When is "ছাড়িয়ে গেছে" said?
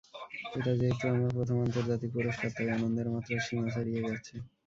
3.73-4.33